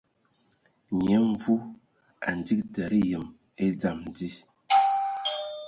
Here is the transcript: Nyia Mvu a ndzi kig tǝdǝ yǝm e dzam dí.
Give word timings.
Nyia 0.95 1.19
Mvu 1.29 1.53
a 2.27 2.29
ndzi 2.37 2.53
kig 2.57 2.63
tǝdǝ 2.73 2.99
yǝm 3.11 3.25
e 3.63 3.65
dzam 3.79 3.99
dí. 4.15 4.29